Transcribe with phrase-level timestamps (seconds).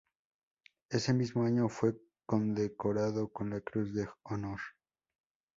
[0.89, 1.95] Ese mismo año fue
[2.25, 4.59] condecorado con la Cruz de Honor.